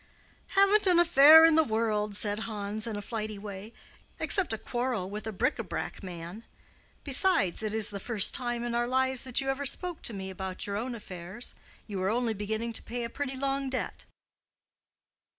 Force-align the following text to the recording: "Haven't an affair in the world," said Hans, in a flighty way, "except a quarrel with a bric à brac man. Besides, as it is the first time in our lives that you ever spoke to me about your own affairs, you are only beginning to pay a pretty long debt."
"Haven't 0.53 0.87
an 0.87 0.97
affair 0.97 1.45
in 1.45 1.53
the 1.53 1.63
world," 1.63 2.15
said 2.15 2.39
Hans, 2.39 2.87
in 2.87 2.95
a 2.95 3.03
flighty 3.03 3.37
way, 3.37 3.71
"except 4.17 4.51
a 4.51 4.57
quarrel 4.57 5.07
with 5.11 5.27
a 5.27 5.31
bric 5.31 5.57
à 5.57 5.69
brac 5.69 6.01
man. 6.01 6.43
Besides, 7.03 7.61
as 7.61 7.67
it 7.71 7.75
is 7.77 7.91
the 7.91 7.99
first 7.99 8.33
time 8.33 8.63
in 8.63 8.73
our 8.73 8.87
lives 8.87 9.25
that 9.25 9.41
you 9.41 9.49
ever 9.51 9.67
spoke 9.67 10.01
to 10.01 10.13
me 10.15 10.31
about 10.31 10.65
your 10.65 10.75
own 10.75 10.95
affairs, 10.95 11.53
you 11.85 12.01
are 12.01 12.09
only 12.09 12.33
beginning 12.33 12.73
to 12.73 12.81
pay 12.81 13.03
a 13.03 13.11
pretty 13.11 13.35
long 13.35 13.69
debt." 13.69 14.05